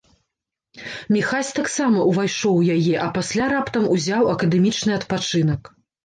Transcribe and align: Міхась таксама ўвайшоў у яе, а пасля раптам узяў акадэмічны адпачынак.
Міхась 1.15 1.49
таксама 1.57 2.05
ўвайшоў 2.11 2.53
у 2.61 2.63
яе, 2.75 2.93
а 3.03 3.09
пасля 3.17 3.45
раптам 3.53 3.83
узяў 3.97 4.23
акадэмічны 4.33 4.97
адпачынак. 4.99 5.61